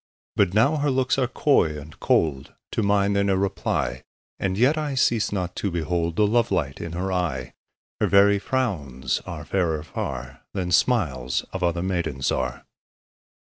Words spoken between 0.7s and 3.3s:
her looks are coy and cold, To mine they